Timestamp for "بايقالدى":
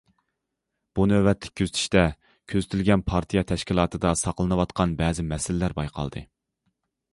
5.81-6.27